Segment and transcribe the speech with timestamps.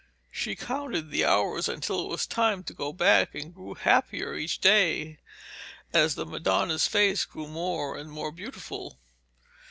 [0.31, 4.57] She counted the hours until it was time to go back, and grew happier each
[4.57, 5.19] day
[5.93, 8.99] as the Madonna's face grew more and more beautiful.